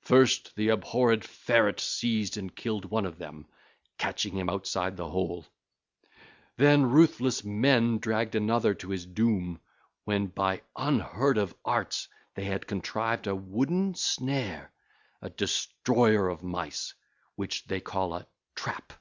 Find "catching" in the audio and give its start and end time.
3.96-4.34